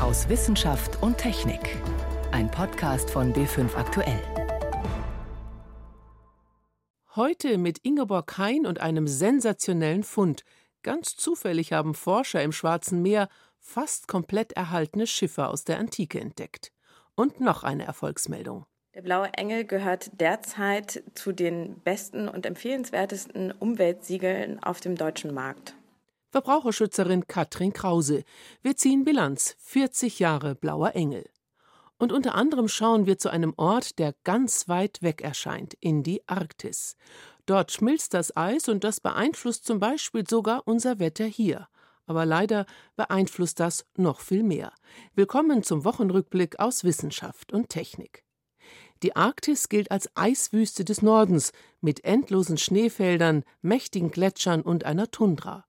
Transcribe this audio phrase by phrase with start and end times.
[0.00, 1.76] aus Wissenschaft und Technik.
[2.32, 4.20] Ein Podcast von B5 Aktuell.
[7.14, 10.44] Heute mit Ingeborg Hein und einem sensationellen Fund.
[10.82, 13.28] Ganz zufällig haben Forscher im Schwarzen Meer
[13.58, 16.72] fast komplett erhaltene Schiffe aus der Antike entdeckt.
[17.14, 18.64] Und noch eine Erfolgsmeldung.
[18.94, 25.74] Der Blaue Engel gehört derzeit zu den besten und empfehlenswertesten Umweltsiegeln auf dem deutschen Markt.
[26.30, 28.22] Verbraucherschützerin Katrin Krause.
[28.62, 29.56] Wir ziehen Bilanz.
[29.58, 31.28] 40 Jahre Blauer Engel.
[31.98, 36.26] Und unter anderem schauen wir zu einem Ort, der ganz weit weg erscheint, in die
[36.28, 36.96] Arktis.
[37.46, 41.68] Dort schmilzt das Eis und das beeinflusst zum Beispiel sogar unser Wetter hier.
[42.06, 44.72] Aber leider beeinflusst das noch viel mehr.
[45.16, 48.24] Willkommen zum Wochenrückblick aus Wissenschaft und Technik.
[49.02, 55.64] Die Arktis gilt als Eiswüste des Nordens mit endlosen Schneefeldern, mächtigen Gletschern und einer Tundra.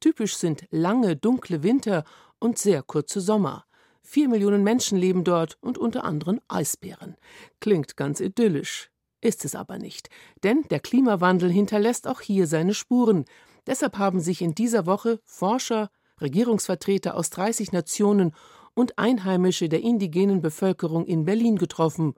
[0.00, 2.04] Typisch sind lange, dunkle Winter
[2.38, 3.64] und sehr kurze Sommer.
[4.02, 7.16] Vier Millionen Menschen leben dort und unter anderem Eisbären.
[7.60, 8.90] Klingt ganz idyllisch.
[9.20, 10.08] Ist es aber nicht,
[10.44, 13.24] denn der Klimawandel hinterlässt auch hier seine Spuren.
[13.66, 15.90] Deshalb haben sich in dieser Woche Forscher,
[16.20, 18.32] Regierungsvertreter aus 30 Nationen
[18.74, 22.14] und Einheimische der indigenen Bevölkerung in Berlin getroffen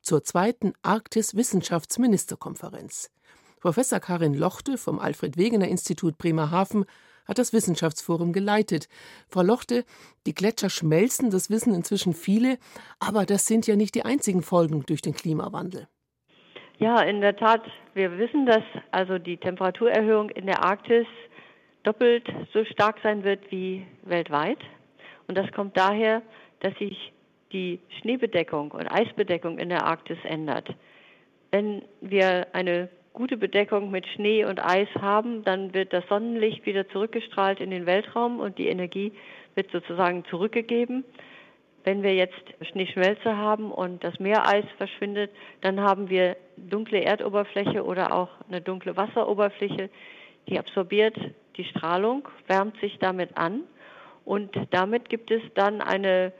[0.00, 3.10] zur zweiten Arktis-Wissenschaftsministerkonferenz.
[3.58, 6.84] Professor Karin Lochte vom Alfred Wegener Institut Bremerhaven
[7.26, 8.88] hat das Wissenschaftsforum geleitet.
[9.28, 9.84] Frau Lochte,
[10.26, 12.58] die Gletscher schmelzen, das wissen inzwischen viele,
[13.00, 15.88] aber das sind ja nicht die einzigen Folgen durch den Klimawandel.
[16.78, 17.62] Ja, in der Tat,
[17.94, 21.06] wir wissen, dass also die Temperaturerhöhung in der Arktis
[21.84, 24.58] doppelt so stark sein wird wie weltweit.
[25.28, 26.22] Und das kommt daher,
[26.60, 27.12] dass sich
[27.52, 30.68] die Schneebedeckung und Eisbedeckung in der Arktis ändert.
[31.52, 36.86] Wenn wir eine gute Bedeckung mit Schnee und Eis haben, dann wird das Sonnenlicht wieder
[36.88, 39.12] zurückgestrahlt in den Weltraum und die Energie
[39.54, 41.04] wird sozusagen zurückgegeben.
[41.84, 42.42] Wenn wir jetzt
[42.72, 48.96] Schneeschmelze haben und das Meereis verschwindet, dann haben wir dunkle Erdoberfläche oder auch eine dunkle
[48.96, 49.90] Wasseroberfläche,
[50.48, 51.16] die absorbiert
[51.56, 53.62] die Strahlung, wärmt sich damit an
[54.24, 56.32] und damit gibt es dann eine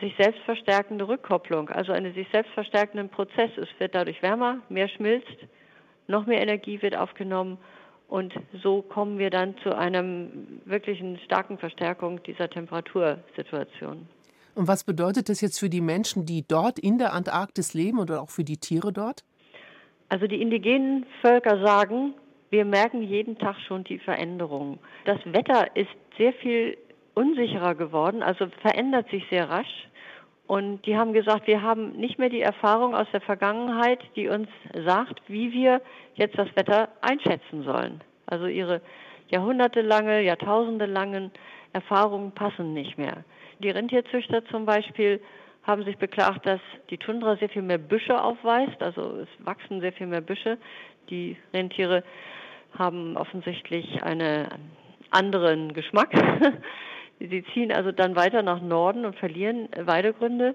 [0.00, 3.50] sich selbst verstärkende Rückkopplung, also einen sich selbst verstärkenden Prozess.
[3.56, 5.36] Es wird dadurch wärmer, mehr schmilzt,
[6.06, 7.58] noch mehr Energie wird aufgenommen
[8.08, 10.04] und so kommen wir dann zu einer
[10.64, 14.08] wirklichen starken Verstärkung dieser Temperatursituation.
[14.54, 18.22] Und was bedeutet das jetzt für die Menschen, die dort in der Antarktis leben oder
[18.22, 19.24] auch für die Tiere dort?
[20.08, 22.14] Also die indigenen Völker sagen,
[22.50, 24.78] wir merken jeden Tag schon die Veränderungen.
[25.06, 26.76] Das Wetter ist sehr viel
[27.14, 29.88] unsicherer geworden, also verändert sich sehr rasch.
[30.46, 34.48] Und die haben gesagt, wir haben nicht mehr die Erfahrung aus der Vergangenheit, die uns
[34.84, 35.80] sagt, wie wir
[36.16, 38.02] jetzt das Wetter einschätzen sollen.
[38.26, 38.82] Also ihre
[39.28, 41.30] jahrhundertelange, jahrtausendelangen
[41.72, 43.24] Erfahrungen passen nicht mehr.
[43.60, 45.20] Die Rentierzüchter zum Beispiel
[45.62, 49.92] haben sich beklagt, dass die Tundra sehr viel mehr Büsche aufweist, also es wachsen sehr
[49.92, 50.58] viel mehr Büsche.
[51.08, 52.04] Die Rentiere
[52.78, 54.46] haben offensichtlich einen
[55.10, 56.10] anderen Geschmack.
[57.28, 60.54] Sie ziehen also dann weiter nach Norden und verlieren Weidegründe.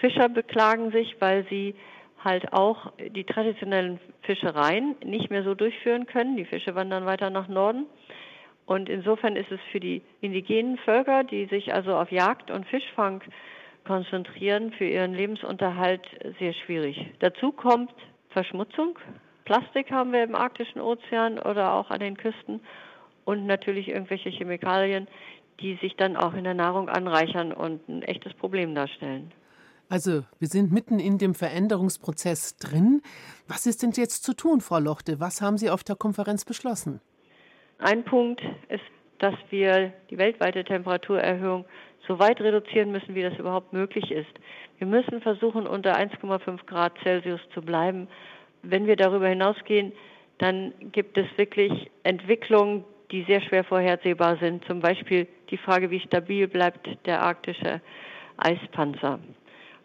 [0.00, 1.74] Fischer beklagen sich, weil sie
[2.22, 6.36] halt auch die traditionellen Fischereien nicht mehr so durchführen können.
[6.36, 7.86] Die Fische wandern weiter nach Norden.
[8.66, 13.22] Und insofern ist es für die indigenen Völker, die sich also auf Jagd und Fischfang
[13.84, 16.02] konzentrieren, für ihren Lebensunterhalt
[16.38, 16.98] sehr schwierig.
[17.18, 17.92] Dazu kommt
[18.30, 18.98] Verschmutzung.
[19.44, 22.60] Plastik haben wir im arktischen Ozean oder auch an den Küsten
[23.26, 25.06] und natürlich irgendwelche Chemikalien,
[25.60, 29.32] die sich dann auch in der Nahrung anreichern und ein echtes Problem darstellen.
[29.88, 33.02] Also, wir sind mitten in dem Veränderungsprozess drin.
[33.46, 35.20] Was ist denn jetzt zu tun, Frau Lochte?
[35.20, 37.00] Was haben Sie auf der Konferenz beschlossen?
[37.78, 38.82] Ein Punkt ist,
[39.18, 41.64] dass wir die weltweite Temperaturerhöhung
[42.06, 44.32] so weit reduzieren müssen, wie das überhaupt möglich ist.
[44.78, 48.08] Wir müssen versuchen, unter 1,5 Grad Celsius zu bleiben.
[48.62, 49.92] Wenn wir darüber hinausgehen,
[50.38, 54.64] dann gibt es wirklich Entwicklungen, die sehr schwer vorhersehbar sind.
[54.66, 57.80] Zum Beispiel die Frage, wie stabil bleibt der arktische
[58.36, 59.20] Eispanzer.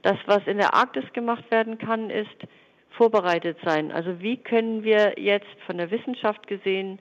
[0.01, 2.47] Das, was in der Arktis gemacht werden kann, ist
[2.91, 3.91] vorbereitet sein.
[3.91, 6.99] Also wie können wir jetzt von der Wissenschaft gesehen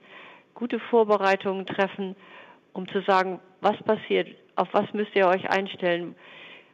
[0.53, 2.15] gute Vorbereitungen treffen,
[2.73, 6.15] um zu sagen, was passiert, auf was müsst ihr euch einstellen,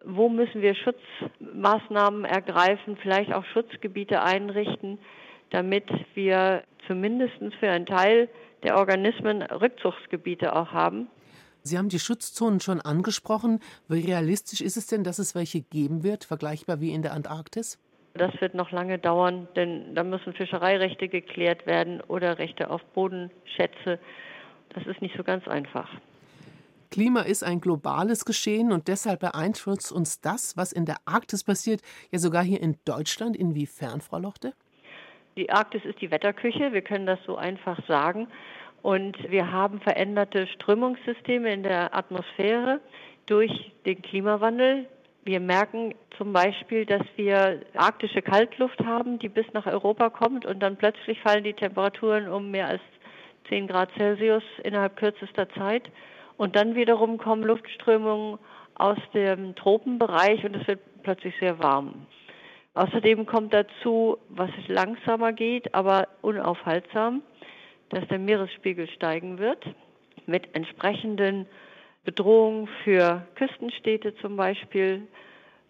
[0.03, 4.99] wo müssen wir Schutzmaßnahmen ergreifen, vielleicht auch Schutzgebiete einrichten,
[5.51, 8.29] damit wir zumindest für einen Teil
[8.65, 11.07] der Organismen Rückzugsgebiete auch haben.
[11.61, 13.59] Sie haben die Schutzzonen schon angesprochen.
[13.87, 17.79] Wie realistisch ist es denn, dass es welche geben wird, vergleichbar wie in der Antarktis?
[18.13, 23.99] Das wird noch lange dauern, denn da müssen Fischereirechte geklärt werden oder Rechte auf Bodenschätze.
[24.69, 25.89] Das ist nicht so ganz einfach.
[26.91, 31.81] Klima ist ein globales Geschehen und deshalb beeinflusst uns das, was in der Arktis passiert,
[32.11, 33.35] ja sogar hier in Deutschland.
[33.35, 34.53] Inwiefern, Frau Lochte?
[35.37, 38.27] Die Arktis ist die Wetterküche, wir können das so einfach sagen.
[38.81, 42.79] Und wir haben veränderte Strömungssysteme in der Atmosphäre
[43.25, 43.51] durch
[43.85, 44.87] den Klimawandel.
[45.25, 50.59] Wir merken zum Beispiel, dass wir arktische Kaltluft haben, die bis nach Europa kommt und
[50.61, 52.81] dann plötzlich fallen die Temperaturen um mehr als
[53.49, 55.91] 10 Grad Celsius innerhalb kürzester Zeit.
[56.37, 58.39] Und dann wiederum kommen Luftströmungen
[58.75, 62.05] aus dem Tropenbereich und es wird plötzlich sehr warm.
[62.75, 67.23] Außerdem kommt dazu, was langsamer geht, aber unaufhaltsam,
[67.89, 69.65] dass der Meeresspiegel steigen wird
[70.25, 71.47] mit entsprechenden
[72.03, 75.07] Bedrohungen für Küstenstädte zum Beispiel,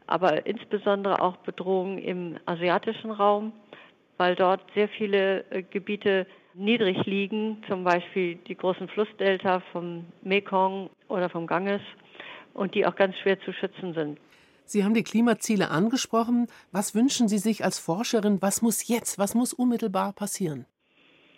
[0.08, 3.54] aber insbesondere auch Bedrohungen im asiatischen Raum,
[4.18, 6.26] weil dort sehr viele äh, Gebiete
[6.56, 11.82] niedrig liegen, zum Beispiel die großen Flussdelta vom Mekong oder vom Ganges
[12.54, 14.20] und die auch ganz schwer zu schützen sind.
[14.66, 16.48] Sie haben die Klimaziele angesprochen.
[16.72, 18.42] Was wünschen Sie sich als Forscherin?
[18.42, 20.66] Was muss jetzt, was muss unmittelbar passieren?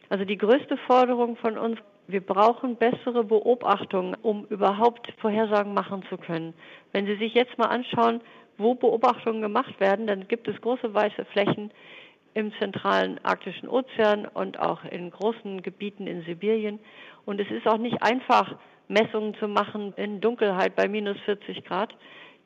[0.09, 1.77] Also die größte Forderung von uns
[2.07, 6.53] wir brauchen bessere Beobachtungen, um überhaupt Vorhersagen machen zu können.
[6.94, 8.21] Wenn Sie sich jetzt mal anschauen,
[8.57, 11.71] wo Beobachtungen gemacht werden, dann gibt es große weiße Flächen
[12.33, 16.80] im zentralen arktischen Ozean und auch in großen Gebieten in Sibirien.
[17.25, 18.56] Und es ist auch nicht einfach,
[18.88, 21.94] Messungen zu machen in Dunkelheit bei minus 40 Grad.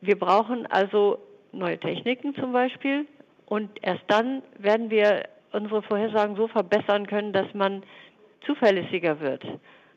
[0.02, 1.20] Wir brauchen also
[1.52, 3.06] neue Techniken zum Beispiel.
[3.46, 7.84] Und erst dann werden wir unsere Vorhersagen so verbessern können, dass man
[8.46, 9.44] zuverlässiger wird.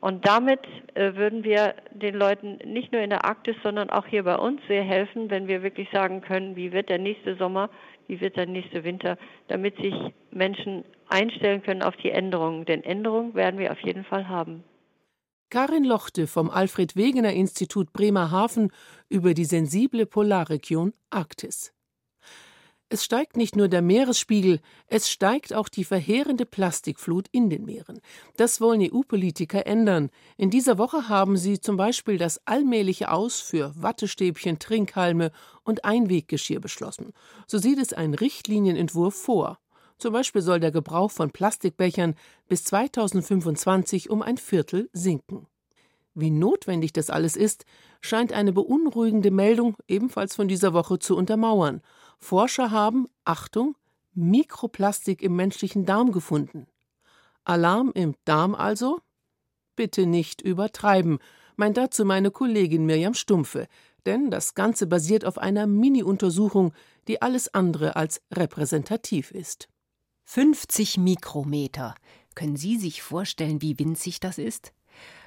[0.01, 0.59] Und damit
[0.93, 4.61] äh, würden wir den Leuten nicht nur in der Arktis, sondern auch hier bei uns
[4.67, 7.69] sehr helfen, wenn wir wirklich sagen können, wie wird der nächste Sommer,
[8.07, 9.17] wie wird der nächste Winter,
[9.47, 9.95] damit sich
[10.29, 12.65] Menschen einstellen können auf die Änderungen.
[12.65, 14.63] Denn Änderungen werden wir auf jeden Fall haben.
[15.49, 18.71] Karin Lochte vom Alfred Wegener Institut Bremerhaven
[19.09, 21.71] über die sensible Polarregion Arktis.
[22.89, 27.99] Es steigt nicht nur der Meeresspiegel, es steigt auch die verheerende Plastikflut in den Meeren.
[28.37, 30.11] Das wollen EU-Politiker ändern.
[30.37, 35.31] In dieser Woche haben sie zum Beispiel das allmähliche Aus für Wattestäbchen, Trinkhalme
[35.63, 37.11] und Einweggeschirr beschlossen.
[37.47, 39.59] So sieht es ein Richtlinienentwurf vor.
[39.97, 42.15] Zum Beispiel soll der Gebrauch von Plastikbechern
[42.47, 45.47] bis 2025 um ein Viertel sinken.
[46.13, 47.65] Wie notwendig das alles ist,
[48.01, 51.81] scheint eine beunruhigende Meldung ebenfalls von dieser Woche zu untermauern.
[52.19, 53.75] Forscher haben, Achtung,
[54.13, 56.67] Mikroplastik im menschlichen Darm gefunden.
[57.43, 59.01] Alarm im Darm also?
[59.75, 61.19] Bitte nicht übertreiben,
[61.57, 63.67] meint dazu meine Kollegin Mirjam Stumpfe,
[64.05, 66.73] denn das Ganze basiert auf einer Mini-Untersuchung,
[67.07, 69.67] die alles andere als repräsentativ ist.
[70.25, 71.95] 50 Mikrometer.
[72.33, 74.73] Können Sie sich vorstellen, wie winzig das ist?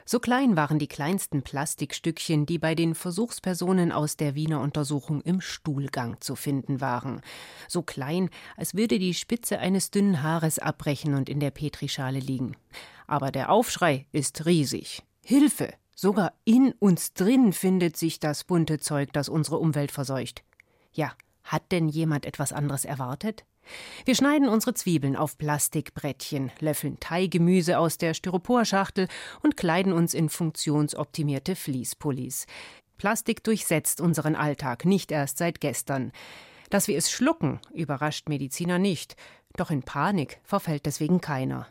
[0.04, 5.40] So klein waren die kleinsten Plastikstückchen, die bei den Versuchspersonen aus der Wiener Untersuchung im
[5.40, 7.20] Stuhlgang zu finden waren.
[7.68, 12.56] So klein, als würde die Spitze eines dünnen Haares abbrechen und in der Petrischale liegen.
[13.06, 15.02] Aber der Aufschrei ist riesig.
[15.22, 15.72] Hilfe!
[15.94, 20.44] Sogar in uns drin findet sich das bunte Zeug, das unsere Umwelt verseucht.
[20.92, 21.12] Ja,
[21.42, 23.44] hat denn jemand etwas anderes erwartet?
[24.04, 29.08] Wir schneiden unsere Zwiebeln auf Plastikbrettchen, löffeln Thai-Gemüse aus der Styroporschachtel
[29.42, 32.46] und kleiden uns in funktionsoptimierte Fließpullis.
[32.96, 36.12] Plastik durchsetzt unseren Alltag nicht erst seit gestern.
[36.70, 39.16] Dass wir es schlucken, überrascht Mediziner nicht,
[39.56, 41.68] doch in Panik verfällt deswegen keiner.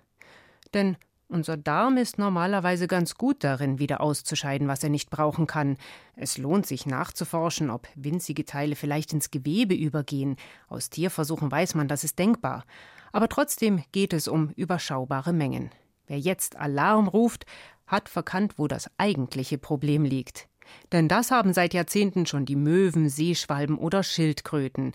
[0.74, 0.98] Denn
[1.30, 5.78] unser Darm ist normalerweise ganz gut darin, wieder auszuscheiden, was er nicht brauchen kann.
[6.16, 10.38] Es lohnt sich nachzuforschen, ob winzige Teile vielleicht ins Gewebe übergehen.
[10.70, 12.64] Aus Tierversuchen weiß man, das ist denkbar.
[13.12, 15.70] Aber trotzdem geht es um überschaubare Mengen.
[16.08, 17.46] Wer jetzt Alarm ruft,
[17.88, 20.48] hat verkannt, wo das eigentliche Problem liegt.
[20.92, 24.94] Denn das haben seit Jahrzehnten schon die Möwen, Seeschwalben oder Schildkröten.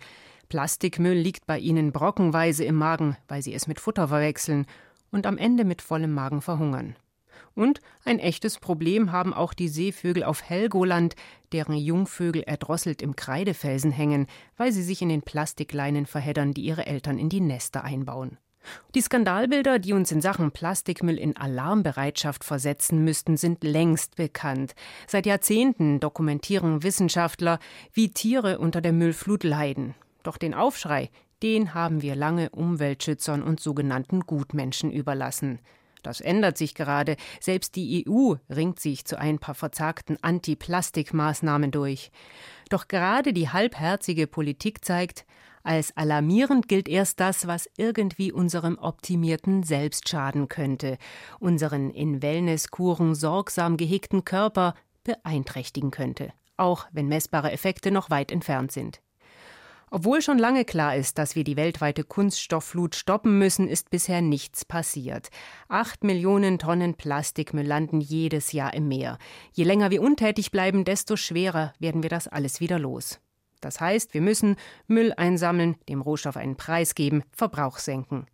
[0.49, 4.67] Plastikmüll liegt bei ihnen brockenweise im Magen, weil sie es mit Futter verwechseln
[5.13, 6.97] und am Ende mit vollem Magen verhungern.
[7.55, 11.15] Und ein echtes Problem haben auch die Seevögel auf Helgoland,
[11.53, 14.27] deren Jungvögel erdrosselt im Kreidefelsen hängen,
[14.57, 18.39] weil sie sich in den Plastikleinen verheddern, die ihre Eltern in die Nester einbauen.
[18.95, 24.75] Die Skandalbilder, die uns in Sachen Plastikmüll in Alarmbereitschaft versetzen müssten, sind längst bekannt.
[25.07, 27.59] Seit Jahrzehnten dokumentieren Wissenschaftler,
[27.93, 29.95] wie Tiere unter der Müllflut leiden.
[30.23, 31.11] Doch den Aufschrei,
[31.43, 35.61] den haben wir lange Umweltschützern und sogenannten Gutmenschen überlassen.
[36.03, 37.17] Das ändert sich gerade.
[37.41, 42.11] Selbst die EU ringt sich zu ein paar verzagten Anti-Plastik-Maßnahmen durch.
[42.71, 45.25] Doch gerade die halbherzige Politik zeigt,
[45.63, 50.99] als alarmierend gilt erst das, was irgendwie unserem optimierten Selbst schaden könnte,
[51.39, 58.73] unseren in Wellnesskuren sorgsam gehegten Körper, beeinträchtigen könnte, auch wenn messbare Effekte noch weit entfernt
[58.73, 59.01] sind.
[59.95, 64.65] Obwohl schon lange klar ist, dass wir die weltweite Kunststoffflut stoppen müssen, ist bisher nichts
[64.65, 65.29] passiert.
[65.69, 69.19] Acht Millionen Tonnen Plastikmüll landen jedes Jahr im Meer.
[69.53, 73.21] Je länger wir untätig bleiben, desto schwerer werden wir das alles wieder los.
[73.61, 74.57] Das heißt, wir müssen
[74.87, 78.25] Müll einsammeln, dem Rohstoff einen Preis geben, Verbrauch senken.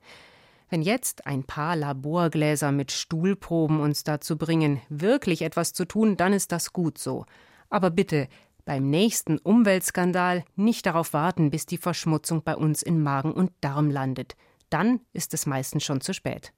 [0.71, 6.33] Wenn jetzt ein paar Laborgläser mit Stuhlproben uns dazu bringen, wirklich etwas zu tun, dann
[6.33, 7.27] ist das gut so.
[7.69, 8.29] Aber bitte,
[8.69, 13.91] beim nächsten Umweltskandal nicht darauf warten, bis die Verschmutzung bei uns in Magen und Darm
[13.91, 14.37] landet.
[14.69, 16.53] Dann ist es meistens schon zu spät.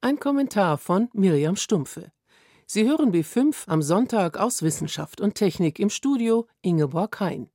[0.00, 2.10] Ein Kommentar von Miriam Stumpfe.
[2.64, 7.50] Sie hören B5 am Sonntag aus Wissenschaft und Technik im Studio Ingeborg Hein.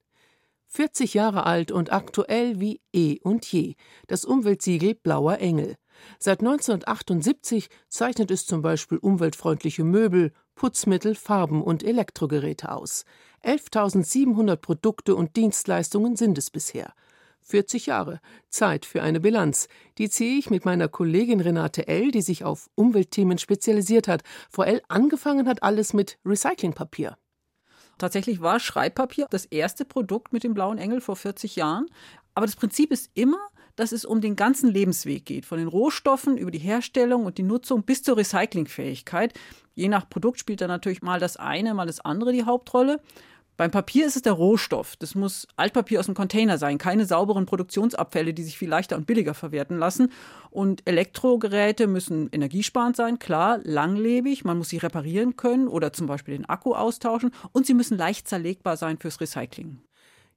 [0.67, 3.73] 40 Jahre alt und aktuell wie eh und je.
[4.05, 5.75] Das Umweltsiegel Blauer Engel.
[6.19, 13.05] Seit 1978 zeichnet es zum Beispiel umweltfreundliche Möbel, Putzmittel, Farben und Elektrogeräte aus.
[13.43, 16.93] 11.700 Produkte und Dienstleistungen sind es bisher.
[17.43, 18.19] 40 Jahre.
[18.49, 19.67] Zeit für eine Bilanz.
[19.99, 24.23] Die ziehe ich mit meiner Kollegin Renate L., die sich auf Umweltthemen spezialisiert hat.
[24.49, 24.81] Frau L.
[24.89, 27.17] angefangen hat alles mit Recyclingpapier.
[27.99, 31.85] Tatsächlich war Schreibpapier das erste Produkt mit dem blauen Engel vor 40 Jahren.
[32.33, 33.47] Aber das Prinzip ist immer,
[33.77, 37.43] dass es um den ganzen Lebensweg geht, von den Rohstoffen über die Herstellung und die
[37.43, 39.33] Nutzung bis zur Recyclingfähigkeit.
[39.75, 42.99] Je nach Produkt spielt da natürlich mal das eine, mal das andere die Hauptrolle.
[43.55, 44.95] Beim Papier ist es der Rohstoff.
[44.97, 49.07] Das muss Altpapier aus dem Container sein, keine sauberen Produktionsabfälle, die sich viel leichter und
[49.07, 50.11] billiger verwerten lassen.
[50.51, 56.35] Und Elektrogeräte müssen energiesparend sein, klar, langlebig, man muss sie reparieren können oder zum Beispiel
[56.35, 59.79] den Akku austauschen und sie müssen leicht zerlegbar sein fürs Recycling.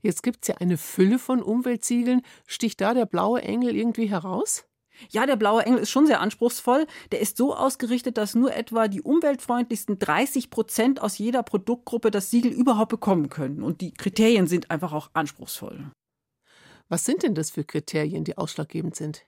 [0.02, 2.22] Jetzt gibt es ja eine Fülle von Umweltsiegeln.
[2.46, 4.64] Sticht da der blaue Engel irgendwie heraus?
[5.08, 6.86] Ja, der blaue Engel ist schon sehr anspruchsvoll.
[7.12, 12.30] Der ist so ausgerichtet, dass nur etwa die umweltfreundlichsten 30 Prozent aus jeder Produktgruppe das
[12.30, 13.62] Siegel überhaupt bekommen können.
[13.62, 15.90] Und die Kriterien sind einfach auch anspruchsvoll.
[16.88, 19.24] Was sind denn das für Kriterien, die ausschlaggebend sind?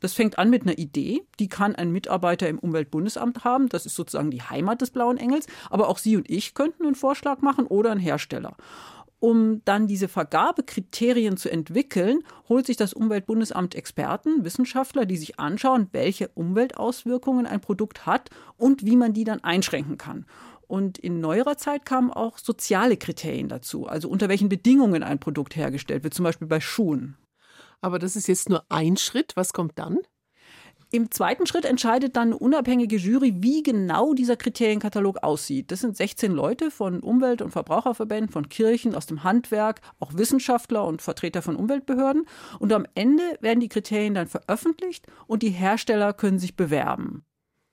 [0.00, 3.96] Das fängt an mit einer Idee, die kann ein Mitarbeiter im Umweltbundesamt haben, das ist
[3.96, 7.66] sozusagen die Heimat des blauen Engels, aber auch Sie und ich könnten einen Vorschlag machen
[7.66, 8.56] oder ein Hersteller.
[9.20, 15.88] Um dann diese Vergabekriterien zu entwickeln, holt sich das Umweltbundesamt Experten, Wissenschaftler, die sich anschauen,
[15.90, 20.24] welche Umweltauswirkungen ein Produkt hat und wie man die dann einschränken kann.
[20.68, 25.56] Und in neuerer Zeit kamen auch soziale Kriterien dazu, also unter welchen Bedingungen ein Produkt
[25.56, 27.16] hergestellt wird, zum Beispiel bei Schuhen.
[27.80, 29.32] Aber das ist jetzt nur ein Schritt.
[29.34, 29.98] Was kommt dann?
[30.90, 35.70] Im zweiten Schritt entscheidet dann eine unabhängige Jury, wie genau dieser Kriterienkatalog aussieht.
[35.70, 40.86] Das sind 16 Leute von Umwelt- und Verbraucherverbänden, von Kirchen, aus dem Handwerk, auch Wissenschaftler
[40.86, 42.24] und Vertreter von Umweltbehörden.
[42.58, 47.24] Und am Ende werden die Kriterien dann veröffentlicht und die Hersteller können sich bewerben.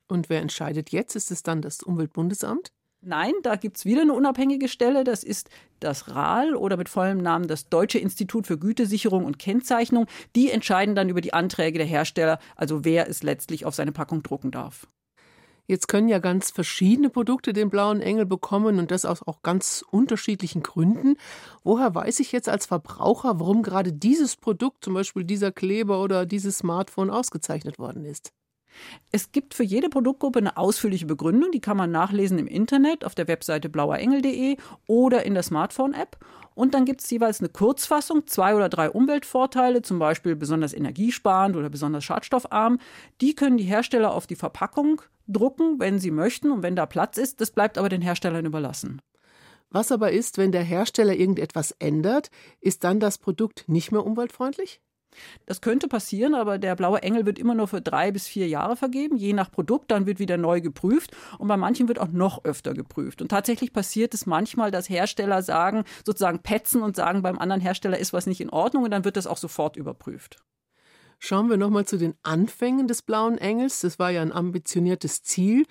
[0.10, 1.16] Und wer entscheidet jetzt?
[1.16, 2.74] Ist es dann das Umweltbundesamt?
[3.08, 5.04] Nein, da gibt es wieder eine unabhängige Stelle.
[5.04, 10.08] Das ist das RAL oder mit vollem Namen das Deutsche Institut für Gütesicherung und Kennzeichnung.
[10.36, 14.24] Die entscheiden dann über die Anträge der Hersteller, also wer es letztlich auf seine Packung
[14.24, 14.88] drucken darf.
[15.68, 19.86] Jetzt können ja ganz verschiedene Produkte den blauen Engel bekommen und das aus auch ganz
[19.92, 21.16] unterschiedlichen Gründen.
[21.64, 26.26] Woher weiß ich jetzt als Verbraucher, warum gerade dieses Produkt, zum Beispiel dieser Kleber oder
[26.26, 28.34] dieses Smartphone, ausgezeichnet worden ist?
[29.12, 33.16] Es gibt für jede Produktgruppe eine ausführliche Begründung, die kann man nachlesen im Internet auf
[33.16, 36.18] der Webseite blauerengel.de oder in der Smartphone-App.
[36.56, 41.56] Und dann gibt es jeweils eine Kurzfassung, zwei oder drei Umweltvorteile, zum Beispiel besonders energiesparend
[41.56, 42.80] oder besonders schadstoffarm.
[43.22, 47.18] Die können die Hersteller auf die Verpackung drucken, wenn sie möchten und wenn da Platz
[47.18, 47.42] ist.
[47.42, 49.02] Das bleibt aber den Herstellern überlassen.
[49.70, 54.82] Was aber ist, wenn der Hersteller irgendetwas ändert, ist dann das Produkt nicht mehr umweltfreundlich?
[55.46, 58.76] Das könnte passieren, aber der blaue Engel wird immer nur für drei bis vier Jahre
[58.76, 59.92] vergeben, je nach Produkt.
[59.92, 63.22] Dann wird wieder neu geprüft und bei manchen wird auch noch öfter geprüft.
[63.22, 67.98] Und tatsächlich passiert es manchmal, dass Hersteller sagen, sozusagen petzen und sagen, beim anderen Hersteller
[67.98, 70.38] ist was nicht in Ordnung und dann wird das auch sofort überprüft.
[71.20, 73.82] Schauen wir nochmal zu den Anfängen des blauen Engels.
[73.82, 75.66] Das war ja ein ambitioniertes Ziel,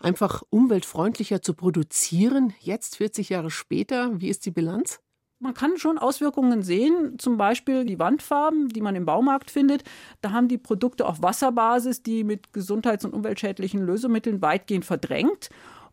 [0.00, 2.54] einfach umweltfreundlicher zu produzieren.
[2.60, 5.00] Jetzt, 40 Jahre später, wie ist die Bilanz?
[5.44, 9.84] Man kann schon Auswirkungen sehen, zum Beispiel die Wandfarben, die man im Baumarkt findet.
[10.22, 15.50] Da haben die Produkte auf Wasserbasis die mit gesundheits- und umweltschädlichen Lösemitteln weitgehend verdrängt.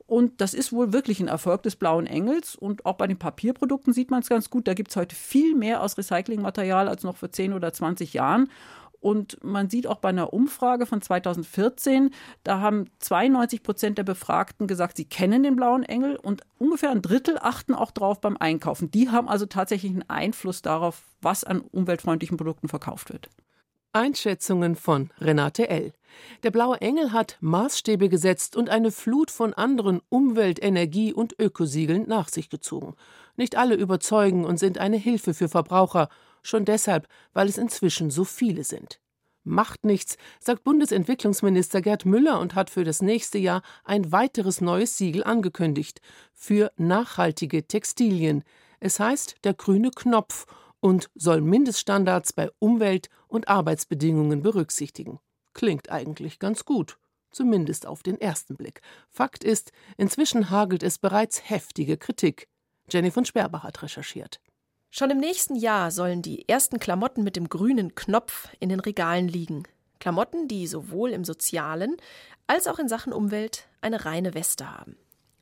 [0.07, 2.55] Und das ist wohl wirklich ein Erfolg des blauen Engels.
[2.55, 4.69] Und auch bei den Papierprodukten sieht man es ganz gut.
[4.69, 8.49] Da gibt es heute viel mehr aus Recyclingmaterial als noch vor 10 oder 20 Jahren.
[9.01, 12.11] Und man sieht auch bei einer Umfrage von 2014,
[12.43, 17.01] da haben 92 Prozent der Befragten gesagt, sie kennen den blauen Engel und ungefähr ein
[17.01, 18.91] Drittel achten auch drauf beim Einkaufen.
[18.91, 23.29] Die haben also tatsächlich einen Einfluss darauf, was an umweltfreundlichen Produkten verkauft wird.
[23.93, 25.91] Einschätzungen von Renate L.
[26.43, 32.07] Der Blaue Engel hat Maßstäbe gesetzt und eine Flut von anderen Umwelt-, Energie- und Ökosiegeln
[32.07, 32.95] nach sich gezogen.
[33.35, 36.09] Nicht alle überzeugen und sind eine Hilfe für Verbraucher,
[36.41, 38.99] schon deshalb, weil es inzwischen so viele sind.
[39.43, 44.97] Macht nichts, sagt Bundesentwicklungsminister Gerd Müller und hat für das nächste Jahr ein weiteres neues
[44.97, 45.99] Siegel angekündigt
[46.33, 48.43] für nachhaltige Textilien.
[48.79, 50.45] Es heißt der grüne Knopf
[50.81, 55.19] und soll Mindeststandards bei Umwelt- und Arbeitsbedingungen berücksichtigen.
[55.53, 56.97] Klingt eigentlich ganz gut,
[57.31, 58.81] zumindest auf den ersten Blick.
[59.09, 62.47] Fakt ist, inzwischen hagelt es bereits heftige Kritik.
[62.89, 64.41] Jenny von Sperber hat recherchiert.
[64.89, 69.29] Schon im nächsten Jahr sollen die ersten Klamotten mit dem grünen Knopf in den Regalen
[69.29, 69.63] liegen.
[69.99, 71.95] Klamotten, die sowohl im sozialen
[72.47, 74.97] als auch in Sachen Umwelt eine reine Weste haben.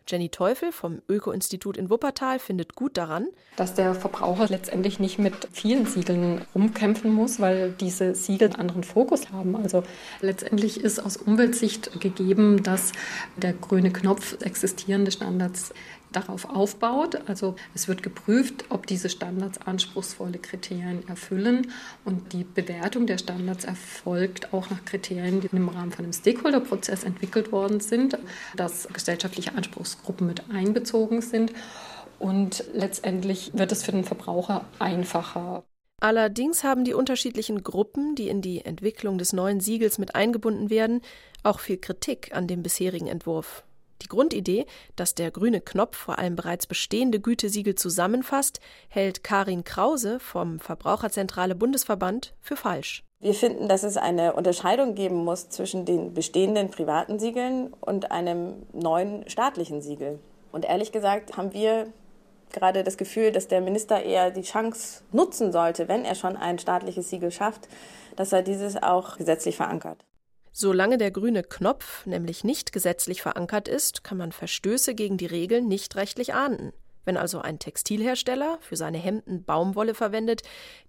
[0.10, 5.48] Jenny Teufel vom Öko-Institut in Wuppertal findet gut daran, dass der Verbraucher letztendlich nicht mit
[5.52, 9.56] vielen Siegeln rumkämpfen muss, weil diese Siegel einen anderen Fokus haben.
[9.56, 9.84] Also
[10.22, 12.92] letztendlich ist aus Umweltsicht gegeben, dass
[13.38, 15.74] der grüne Knopf existierende Standards
[16.12, 17.20] darauf aufbaut.
[17.28, 21.72] Also es wird geprüft, ob diese Standards anspruchsvolle Kriterien erfüllen
[22.06, 27.04] und die Bewertung der Standards erfolgt auch nach Kriterien, die im Rahmen von einem Stakeholder-Prozess
[27.04, 28.18] entwickelt worden sind,
[28.56, 31.54] dass gesellschaftliche Anspruchsgruppen mit einbezogen sind
[32.20, 35.64] und letztendlich wird es für den Verbraucher einfacher.
[36.02, 41.02] Allerdings haben die unterschiedlichen Gruppen, die in die Entwicklung des neuen Siegels mit eingebunden werden,
[41.44, 43.64] auch viel Kritik an dem bisherigen Entwurf.
[44.02, 44.66] Die Grundidee,
[44.96, 51.56] dass der grüne Knopf vor allem bereits bestehende Gütesiegel zusammenfasst, hält Karin Krause vom Verbraucherzentrale
[51.56, 53.04] Bundesverband für falsch.
[53.22, 58.66] Wir finden, dass es eine Unterscheidung geben muss zwischen den bestehenden privaten Siegeln und einem
[58.72, 60.20] neuen staatlichen Siegel.
[60.54, 61.88] Und ehrlich gesagt haben wir
[62.52, 66.60] gerade das Gefühl, dass der Minister eher die Chance nutzen sollte, wenn er schon ein
[66.60, 67.68] staatliches Siegel schafft,
[68.16, 70.06] dass er dieses auch gesetzlich verankert.
[70.52, 75.68] Solange der grüne Knopf nämlich nicht gesetzlich verankert ist, kann man Verstöße gegen die Regeln
[75.68, 76.74] nicht rechtlich ahnden.
[77.06, 80.42] Wenn also ein Textilhersteller für seine Hemden Baumwolle verwendet,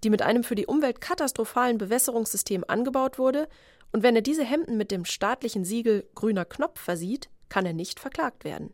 [0.02, 3.49] die mit einem für die Umwelt katastrophalen Bewässerungssystem angebaut wurde,
[3.92, 8.01] und wenn er diese Hemden mit dem staatlichen Siegel grüner Knopf versieht, kann er nicht
[8.01, 8.73] verklagt werden.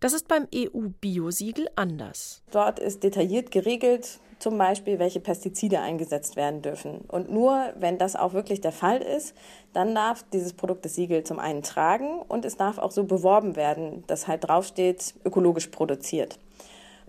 [0.00, 2.42] Das ist beim EU-Biosiegel anders.
[2.50, 7.00] Dort ist detailliert geregelt, zum Beispiel, welche Pestizide eingesetzt werden dürfen.
[7.08, 9.34] Und nur wenn das auch wirklich der Fall ist,
[9.72, 13.56] dann darf dieses Produkt das Siegel zum einen tragen und es darf auch so beworben
[13.56, 16.38] werden, dass halt draufsteht, ökologisch produziert.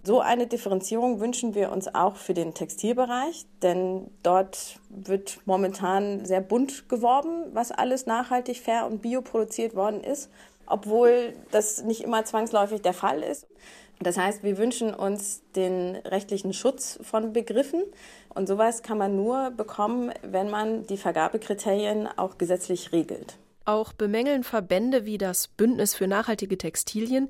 [0.03, 6.39] So eine Differenzierung wünschen wir uns auch für den Textilbereich, denn dort wird momentan sehr
[6.39, 10.29] bunt geworben, was alles nachhaltig, fair und bio produziert worden ist,
[10.67, 13.47] obwohl das nicht immer zwangsläufig der Fall ist.
[13.99, 17.83] Das heißt, wir wünschen uns den rechtlichen Schutz von Begriffen.
[18.29, 23.37] Und sowas kann man nur bekommen, wenn man die Vergabekriterien auch gesetzlich regelt.
[23.65, 27.29] Auch bemängeln Verbände wie das Bündnis für nachhaltige Textilien,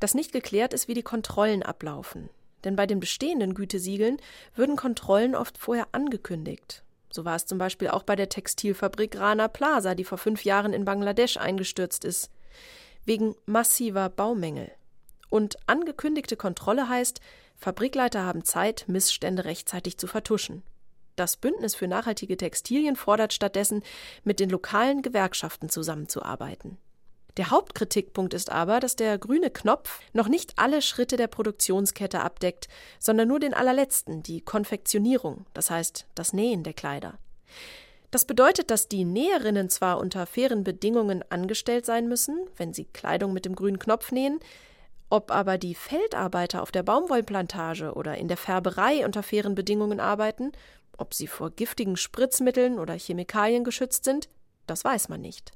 [0.00, 2.30] dass nicht geklärt ist, wie die Kontrollen ablaufen.
[2.64, 4.16] Denn bei den bestehenden Gütesiegeln
[4.54, 6.82] würden Kontrollen oft vorher angekündigt.
[7.10, 10.72] So war es zum Beispiel auch bei der Textilfabrik Rana Plaza, die vor fünf Jahren
[10.72, 12.30] in Bangladesch eingestürzt ist.
[13.04, 14.70] Wegen massiver Baumängel.
[15.28, 17.20] Und angekündigte Kontrolle heißt,
[17.56, 20.62] Fabrikleiter haben Zeit, Missstände rechtzeitig zu vertuschen.
[21.16, 23.82] Das Bündnis für nachhaltige Textilien fordert stattdessen,
[24.22, 26.76] mit den lokalen Gewerkschaften zusammenzuarbeiten.
[27.38, 32.68] Der Hauptkritikpunkt ist aber, dass der grüne Knopf noch nicht alle Schritte der Produktionskette abdeckt,
[32.98, 37.18] sondern nur den allerletzten, die Konfektionierung, das heißt das Nähen der Kleider.
[38.16, 43.34] Das bedeutet, dass die Näherinnen zwar unter fairen Bedingungen angestellt sein müssen, wenn sie Kleidung
[43.34, 44.40] mit dem grünen Knopf nähen,
[45.10, 50.52] ob aber die Feldarbeiter auf der Baumwollplantage oder in der Färberei unter fairen Bedingungen arbeiten,
[50.96, 54.30] ob sie vor giftigen Spritzmitteln oder Chemikalien geschützt sind,
[54.66, 55.52] das weiß man nicht.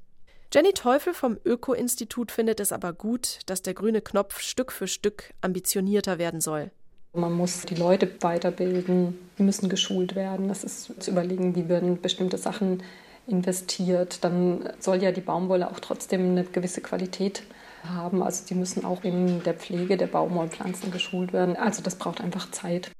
[0.53, 5.33] Jenny Teufel vom Öko-Institut findet es aber gut, dass der grüne Knopf Stück für Stück
[5.41, 6.69] ambitionierter werden soll.
[7.13, 10.47] Man muss die Leute weiterbilden, die müssen geschult werden.
[10.47, 12.83] Das ist zu überlegen, wie werden bestimmte Sachen
[13.27, 14.23] investiert.
[14.23, 17.43] Dann soll ja die Baumwolle auch trotzdem eine gewisse Qualität
[17.83, 18.23] haben.
[18.23, 21.57] Also die müssen auch in der Pflege der Baumwollpflanzen geschult werden.
[21.57, 22.91] Also das braucht einfach Zeit.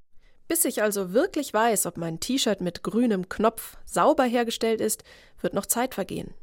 [0.49, 5.05] Bis ich also wirklich weiß, ob mein T-Shirt mit grünem Knopf sauber hergestellt ist,
[5.39, 6.33] wird noch Zeit vergehen.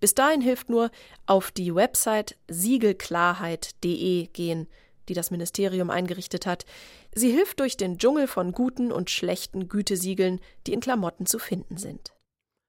[0.00, 0.90] Bis dahin hilft nur
[1.26, 4.66] auf die Website siegelklarheit.de gehen,
[5.10, 6.64] die das Ministerium eingerichtet hat.
[7.12, 11.76] Sie hilft durch den Dschungel von guten und schlechten Gütesiegeln, die in Klamotten zu finden
[11.76, 12.14] sind.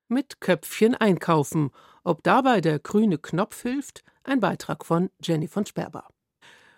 [0.08, 1.70] Mit Köpfchen einkaufen.
[2.04, 6.08] Ob dabei der grüne Knopf hilft, ein Beitrag von Jenny von Sperber.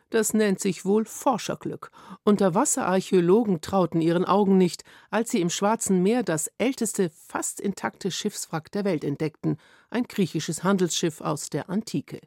[0.09, 1.89] Das nennt sich wohl Forscherglück.
[2.23, 8.69] Unterwasserarchäologen trauten ihren Augen nicht, als sie im Schwarzen Meer das älteste, fast intakte Schiffswrack
[8.73, 9.57] der Welt entdeckten,
[9.89, 12.19] ein griechisches Handelsschiff aus der Antike.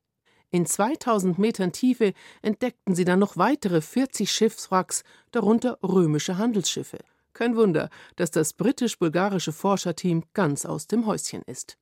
[0.50, 6.98] In 2000 Metern Tiefe entdeckten sie dann noch weitere 40 Schiffswracks, darunter römische Handelsschiffe.
[7.32, 11.76] Kein Wunder, dass das britisch-bulgarische Forscherteam ganz aus dem Häuschen ist.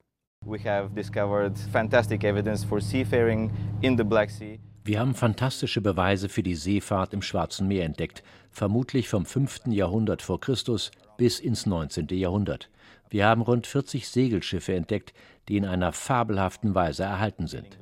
[4.85, 9.69] Wir haben fantastische Beweise für die Seefahrt im Schwarzen Meer entdeckt, vermutlich vom 5.
[9.69, 12.09] Jahrhundert vor Christus bis ins 19.
[12.09, 12.71] Jahrhundert.
[13.11, 15.13] Wir haben rund 40 Segelschiffe entdeckt,
[15.49, 17.79] die in einer fabelhaften Weise erhalten sind.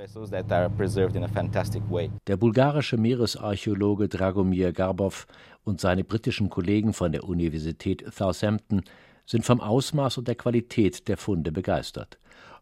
[2.26, 5.26] Der bulgarische Meeresarchäologe Dragomir Garbov
[5.64, 8.82] und seine britischen Kollegen von der Universität Southampton
[9.24, 12.18] sind vom Ausmaß und der Qualität der Funde begeistert.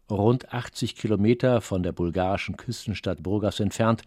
[0.09, 4.03] Rund 80 Kilometer von der bulgarischen Küstenstadt Burgas entfernt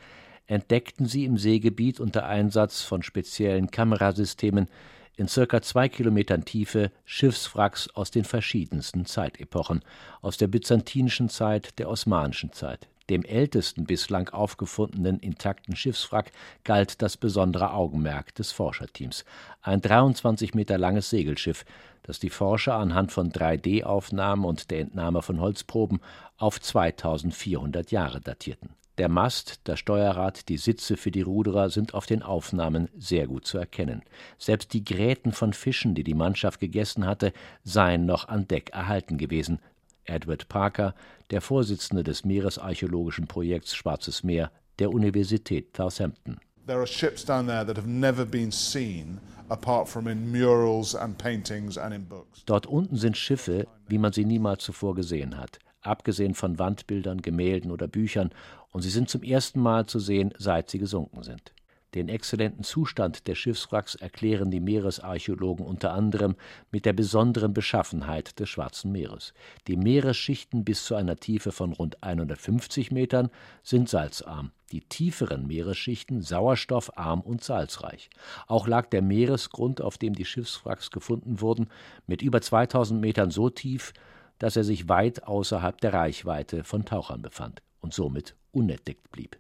[0.46, 4.68] entdeckten sie im Seegebiet unter Einsatz von speziellen Kamerasystemen
[5.16, 9.82] in circa zwei Kilometern Tiefe Schiffswracks aus den verschiedensten Zeitepochen,
[10.20, 12.88] aus der byzantinischen Zeit, der osmanischen Zeit.
[13.10, 16.32] Dem ältesten bislang aufgefundenen intakten Schiffswrack
[16.64, 19.26] galt das besondere Augenmerk des Forscherteams.
[19.60, 21.66] Ein 23 Meter langes Segelschiff,
[22.02, 26.00] das die Forscher anhand von 3D-Aufnahmen und der Entnahme von Holzproben
[26.38, 28.70] auf 2400 Jahre datierten.
[28.96, 33.44] Der Mast, das Steuerrad, die Sitze für die Ruderer sind auf den Aufnahmen sehr gut
[33.44, 34.02] zu erkennen.
[34.38, 37.32] Selbst die Gräten von Fischen, die die Mannschaft gegessen hatte,
[37.64, 39.58] seien noch an Deck erhalten gewesen.
[40.04, 40.94] Edward Parker,
[41.30, 46.38] der Vorsitzende des Meeresarchäologischen Projekts Schwarzes Meer der Universität Southampton.
[46.66, 51.18] There are ships down there that have never been seen apart from in murals and
[51.18, 52.44] paintings and in books.
[52.46, 57.70] Dort unten sind Schiffe, wie man sie niemals zuvor gesehen hat abgesehen von Wandbildern, Gemälden
[57.70, 58.30] oder Büchern,
[58.70, 61.52] und sie sind zum ersten Mal zu sehen, seit sie gesunken sind.
[61.94, 66.34] Den exzellenten Zustand der Schiffswracks erklären die Meeresarchäologen unter anderem
[66.72, 69.32] mit der besonderen Beschaffenheit des Schwarzen Meeres.
[69.68, 73.30] Die Meeresschichten bis zu einer Tiefe von rund 150 Metern
[73.62, 78.10] sind salzarm, die tieferen Meeresschichten sauerstoffarm und salzreich.
[78.48, 81.68] Auch lag der Meeresgrund, auf dem die Schiffswracks gefunden wurden,
[82.08, 83.92] mit über 2000 Metern so tief,
[84.38, 89.38] dass er sich weit außerhalb der Reichweite von Tauchern befand und somit unentdeckt blieb.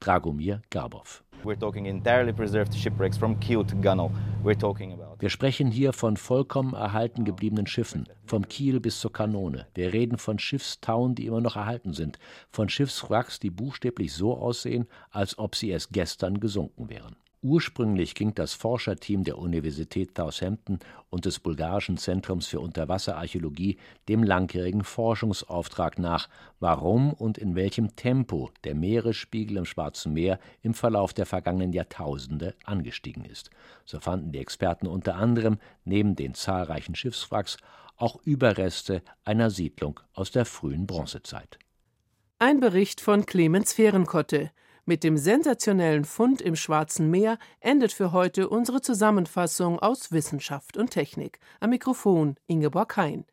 [0.00, 1.24] Dragomir Garbov.
[5.18, 9.66] Wir sprechen hier von vollkommen erhalten gebliebenen Schiffen, vom Kiel bis zur Kanone.
[9.74, 12.18] Wir reden von Schiffstauen, die immer noch erhalten sind,
[12.50, 17.16] von Schiffswracks, die buchstäblich so aussehen, als ob sie erst gestern gesunken wären.
[17.48, 20.80] Ursprünglich ging das Forscherteam der Universität Southampton
[21.10, 23.76] und des Bulgarischen Zentrums für Unterwasserarchäologie
[24.08, 26.28] dem langjährigen Forschungsauftrag nach,
[26.58, 32.56] warum und in welchem Tempo der Meeresspiegel im Schwarzen Meer im Verlauf der vergangenen Jahrtausende
[32.64, 33.50] angestiegen ist.
[33.84, 37.58] So fanden die Experten unter anderem neben den zahlreichen Schiffswracks
[37.96, 41.60] auch Überreste einer Siedlung aus der frühen Bronzezeit.
[42.40, 44.50] Ein Bericht von Clemens Fehrenkotte
[44.86, 50.90] mit dem sensationellen Fund im Schwarzen Meer endet für heute unsere Zusammenfassung aus Wissenschaft und
[50.90, 51.40] Technik.
[51.60, 53.26] Am Mikrofon Ingeborg Hein.